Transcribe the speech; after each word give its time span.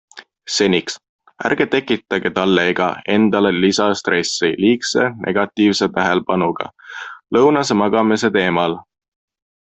Seniks, 0.51 0.93
ärge 1.47 1.65
tekitage 1.73 2.31
talle 2.37 2.63
ega 2.69 2.87
endale 3.15 3.51
lisastressi 3.65 4.49
liigse 4.65 5.05
negatiivse 5.27 5.89
tähelepanuga 5.99 6.67
lõunase 7.37 7.77
magamise 7.83 8.33
teemal. 8.39 8.75